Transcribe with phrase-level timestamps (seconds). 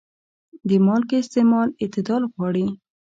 [0.67, 2.65] د مالګې استعمال اعتدال غواړي.